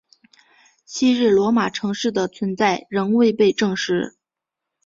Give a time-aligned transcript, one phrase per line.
[0.83, 4.17] 昔日罗马城市的存在仍未被证实。